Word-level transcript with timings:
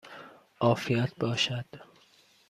عافیت 0.61 1.13
باشد! 1.19 1.65